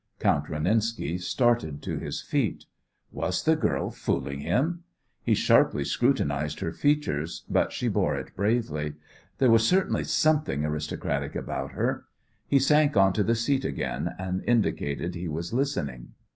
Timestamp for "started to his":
1.21-2.23